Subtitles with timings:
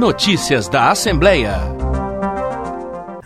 [0.00, 1.89] Notícias da Assembleia.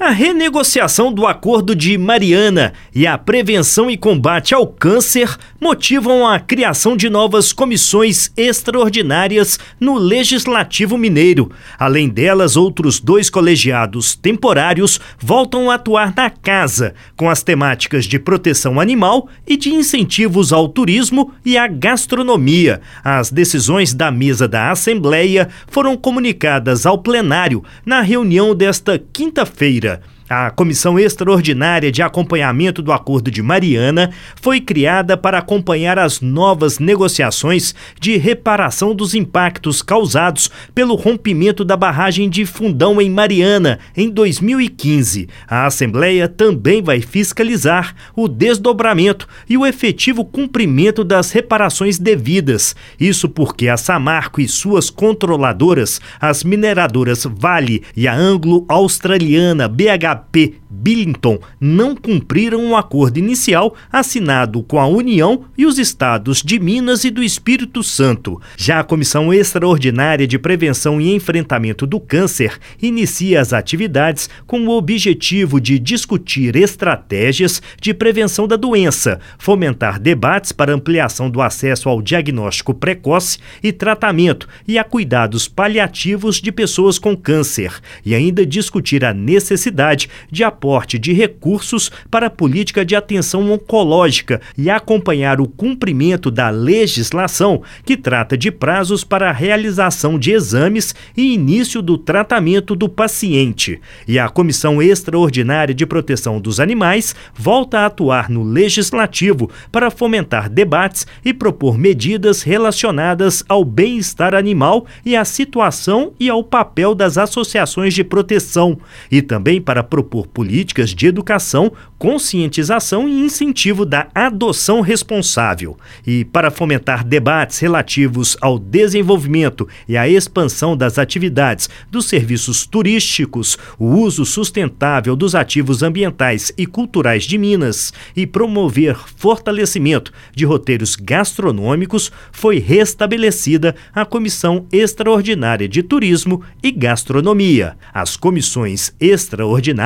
[0.04, 6.38] A renegociação do Acordo de Mariana e a prevenção e combate ao câncer motivam a
[6.38, 11.50] criação de novas comissões extraordinárias no Legislativo Mineiro.
[11.78, 18.18] Além delas, outros dois colegiados temporários voltam a atuar na casa, com as temáticas de
[18.18, 22.82] proteção animal e de incentivos ao turismo e à gastronomia.
[23.02, 29.93] As decisões da mesa da Assembleia foram comunicadas ao plenário na reunião desta quinta-feira.
[30.28, 36.78] A Comissão Extraordinária de Acompanhamento do Acordo de Mariana foi criada para acompanhar as novas
[36.78, 44.08] negociações de reparação dos impactos causados pelo rompimento da barragem de Fundão em Mariana em
[44.08, 45.28] 2015.
[45.46, 52.74] A Assembleia também vai fiscalizar o desdobramento e o efetivo cumprimento das reparações devidas.
[52.98, 60.54] Isso porque a Samarco e suas controladoras, as mineradoras Vale e a Anglo-Australiana BH HP
[60.74, 67.04] Billington não cumpriram o acordo inicial assinado com a União e os estados de Minas
[67.04, 68.40] e do Espírito Santo.
[68.56, 74.70] Já a Comissão Extraordinária de Prevenção e Enfrentamento do Câncer inicia as atividades com o
[74.70, 82.02] objetivo de discutir estratégias de prevenção da doença, fomentar debates para ampliação do acesso ao
[82.02, 87.72] diagnóstico precoce e tratamento e a cuidados paliativos de pessoas com câncer,
[88.04, 93.52] e ainda discutir a necessidade de apoio aporte de recursos para a política de atenção
[93.52, 100.32] oncológica e acompanhar o cumprimento da legislação que trata de prazos para a realização de
[100.32, 103.78] exames e início do tratamento do paciente.
[104.08, 110.48] E a Comissão Extraordinária de Proteção dos Animais volta a atuar no legislativo para fomentar
[110.48, 117.18] debates e propor medidas relacionadas ao bem-estar animal e à situação e ao papel das
[117.18, 118.78] associações de proteção,
[119.10, 125.78] e também para propor políticas de educação, conscientização e incentivo da adoção responsável.
[126.04, 133.56] E para fomentar debates relativos ao desenvolvimento e à expansão das atividades dos serviços turísticos,
[133.78, 140.96] o uso sustentável dos ativos ambientais e culturais de Minas e promover fortalecimento de roteiros
[140.96, 147.76] gastronômicos, foi restabelecida a Comissão Extraordinária de Turismo e Gastronomia.
[147.92, 149.83] As comissões extraordinárias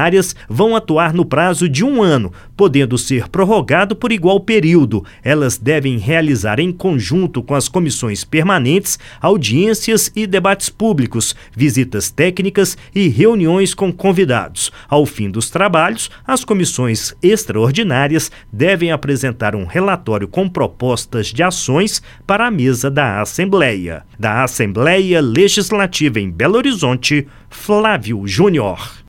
[0.48, 5.04] vão atuar no prazo de um ano, podendo ser prorrogado por igual período.
[5.22, 12.76] Elas devem realizar em conjunto com as comissões permanentes audiências e debates públicos, visitas técnicas
[12.94, 14.70] e reuniões com convidados.
[14.88, 22.02] Ao fim dos trabalhos, as comissões extraordinárias devem apresentar um relatório com propostas de ações
[22.26, 24.04] para a mesa da Assembleia.
[24.18, 28.96] Da Assembleia Legislativa em Belo Horizonte, Flávio Júnior.